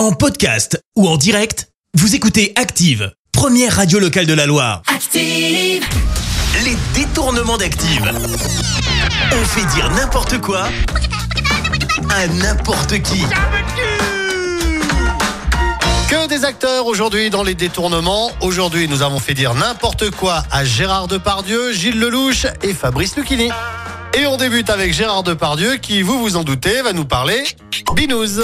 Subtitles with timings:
[0.00, 4.80] En podcast ou en direct, vous écoutez Active, première radio locale de la Loire.
[4.86, 5.84] Active.
[6.64, 8.10] Les détournements d'Active.
[9.30, 10.68] On fait dire n'importe quoi
[12.08, 13.20] à n'importe qui.
[16.08, 18.30] Que des acteurs aujourd'hui dans les détournements.
[18.40, 23.50] Aujourd'hui, nous avons fait dire n'importe quoi à Gérard Depardieu, Gilles Lelouch et Fabrice Lucchini.
[24.18, 27.44] Et on débute avec Gérard Depardieu qui, vous vous en doutez, va nous parler
[27.94, 28.42] binouze.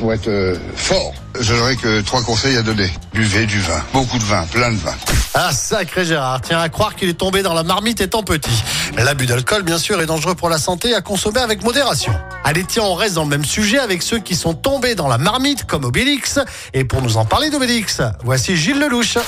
[0.00, 2.90] Pour être euh, fort, je n'aurais que trois conseils à donner.
[3.12, 4.94] Buvez du vin, beaucoup de vin, plein de vin.
[5.34, 8.64] Ah, sacré Gérard, tiens à croire qu'il est tombé dans la marmite étant petit.
[8.96, 12.14] L'abus d'alcool, bien sûr, est dangereux pour la santé à consommer avec modération.
[12.44, 15.18] Allez, tiens, on reste dans le même sujet avec ceux qui sont tombés dans la
[15.18, 16.38] marmite comme Obélix.
[16.72, 19.18] Et pour nous en parler d'Obélix, voici Gilles Lelouch.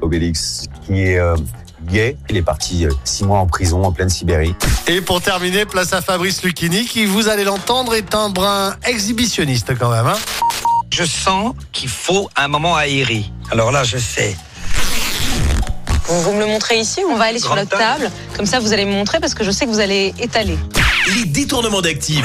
[0.00, 1.36] Obélix, qui est euh,
[1.82, 2.16] gay.
[2.30, 4.54] Il est parti euh, six mois en prison en pleine Sibérie.
[4.90, 9.78] Et pour terminer, place à Fabrice Lucchini qui, vous allez l'entendre, est un brin exhibitionniste
[9.78, 10.06] quand même.
[10.06, 10.16] Hein
[10.90, 13.24] Je sens qu'il faut un moment aéré.
[13.50, 14.34] Alors là, je sais.
[16.06, 18.10] Vous, vous me le montrez ici On va aller sur la table?
[18.34, 20.58] Comme ça, vous allez me montrer parce que je sais que vous allez étaler.
[21.14, 22.24] Les détournements d'Active.